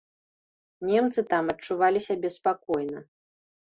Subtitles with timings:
[0.93, 3.09] Немцы там адчувалі сябе спакойна.